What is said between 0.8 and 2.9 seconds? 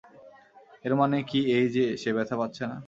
এর মানে কি এই যে, সে ব্যথা পাচ্ছে না?